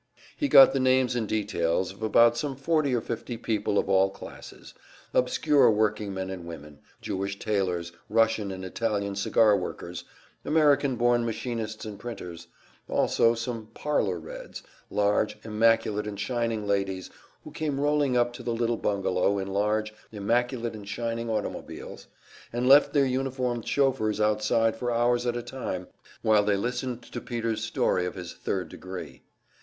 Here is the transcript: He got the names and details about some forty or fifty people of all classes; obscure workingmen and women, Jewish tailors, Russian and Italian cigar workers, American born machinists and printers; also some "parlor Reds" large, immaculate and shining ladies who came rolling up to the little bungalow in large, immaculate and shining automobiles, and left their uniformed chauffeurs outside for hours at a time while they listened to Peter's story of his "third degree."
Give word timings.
He 0.35 0.47
got 0.47 0.73
the 0.73 0.79
names 0.79 1.15
and 1.15 1.27
details 1.29 1.93
about 2.01 2.35
some 2.35 2.55
forty 2.55 2.95
or 2.95 3.01
fifty 3.01 3.37
people 3.37 3.77
of 3.77 3.87
all 3.87 4.09
classes; 4.09 4.73
obscure 5.13 5.69
workingmen 5.69 6.31
and 6.31 6.45
women, 6.47 6.79
Jewish 7.01 7.37
tailors, 7.37 7.91
Russian 8.09 8.49
and 8.51 8.65
Italian 8.65 9.15
cigar 9.15 9.55
workers, 9.55 10.03
American 10.43 10.95
born 10.95 11.23
machinists 11.23 11.85
and 11.85 11.99
printers; 11.99 12.47
also 12.89 13.35
some 13.35 13.67
"parlor 13.75 14.19
Reds" 14.19 14.63
large, 14.89 15.37
immaculate 15.45 16.07
and 16.07 16.19
shining 16.19 16.65
ladies 16.65 17.11
who 17.43 17.51
came 17.51 17.79
rolling 17.79 18.17
up 18.17 18.33
to 18.33 18.41
the 18.41 18.55
little 18.55 18.77
bungalow 18.77 19.37
in 19.37 19.49
large, 19.49 19.93
immaculate 20.11 20.73
and 20.73 20.89
shining 20.89 21.29
automobiles, 21.29 22.07
and 22.51 22.67
left 22.67 22.93
their 22.93 23.05
uniformed 23.05 23.67
chauffeurs 23.67 24.19
outside 24.19 24.75
for 24.75 24.89
hours 24.89 25.27
at 25.27 25.37
a 25.37 25.43
time 25.43 25.85
while 26.23 26.43
they 26.43 26.57
listened 26.57 27.03
to 27.03 27.21
Peter's 27.21 27.63
story 27.63 28.07
of 28.07 28.15
his 28.15 28.33
"third 28.33 28.67
degree." 28.67 29.21